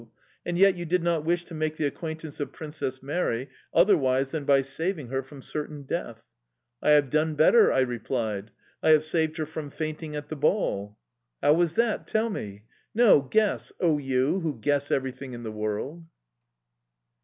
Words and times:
And 0.47 0.57
yet 0.57 0.73
you 0.73 0.83
did 0.85 1.03
not 1.03 1.23
wish 1.23 1.45
to 1.45 1.53
make 1.53 1.75
the 1.77 1.85
acquaintance 1.85 2.39
of 2.39 2.51
Princess 2.51 3.03
Mary 3.03 3.49
otherwise 3.71 4.31
than 4.31 4.45
by 4.45 4.63
saving 4.63 5.09
her 5.09 5.21
from 5.21 5.43
certain 5.43 5.83
death." 5.83 6.23
"I 6.81 6.89
have 6.89 7.11
done 7.11 7.35
better," 7.35 7.71
I 7.71 7.81
replied. 7.81 8.49
"I 8.81 8.89
have 8.89 9.03
saved 9.03 9.37
her 9.37 9.45
from 9.45 9.69
fainting 9.69 10.15
at 10.15 10.29
the 10.29 10.35
ball"... 10.35 10.97
"How 11.43 11.53
was 11.53 11.75
that? 11.75 12.07
Tell 12.07 12.31
me." 12.31 12.63
"No, 12.95 13.21
guess! 13.21 13.71
O, 13.79 13.99
you 13.99 14.39
who 14.39 14.57
guess 14.59 14.89
everything 14.89 15.33
in 15.33 15.43
the 15.43 15.51
world!" 15.51 16.03